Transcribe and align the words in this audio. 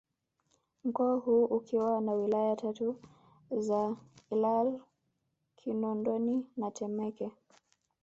Mkoa 0.83 1.15
huo 1.17 1.45
ukiwa 1.45 2.01
na 2.01 2.11
Wilaya 2.13 2.55
tatu 2.55 2.99
za 3.51 3.95
Ilala 4.31 4.79
Kinondoni 5.55 6.45
na 6.57 6.71
Temeke 6.71 7.31